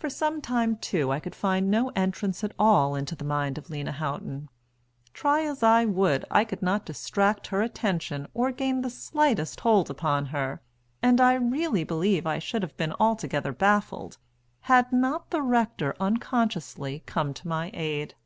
For 0.00 0.10
some 0.10 0.40
time, 0.40 0.78
too, 0.78 1.12
I 1.12 1.20
could 1.20 1.36
find 1.36 1.70
no 1.70 1.90
entrance 1.94 2.42
at 2.42 2.50
all 2.58 2.96
into 2.96 3.14
the 3.14 3.24
mind 3.24 3.56
of 3.56 3.70
Lena 3.70 3.92
Houghton. 3.92 4.48
Try 5.12 5.42
as 5.44 5.62
I 5.62 5.84
would, 5.84 6.24
I 6.28 6.44
could 6.44 6.60
not 6.60 6.84
distract 6.84 7.46
her 7.46 7.62
attention 7.62 8.26
or 8.34 8.50
gain 8.50 8.82
the 8.82 8.90
slightest 8.90 9.60
hold 9.60 9.90
upon 9.90 10.26
her, 10.34 10.60
and 11.02 11.20
I 11.20 11.34
really 11.34 11.84
believe 11.84 12.26
I 12.26 12.40
should 12.40 12.62
have 12.64 12.76
been 12.76 12.94
altogether 12.98 13.52
baffled, 13.52 14.18
had 14.62 14.92
not 14.92 15.30
the 15.30 15.40
rector 15.40 15.94
unconsciously 16.00 17.04
come 17.06 17.32
to 17.34 17.46
my 17.46 17.70
aid. 17.74 18.16